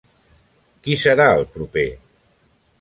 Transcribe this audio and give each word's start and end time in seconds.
Qui 0.87 0.97
serà 1.03 1.29
el 1.43 1.47
proper? 1.59 1.87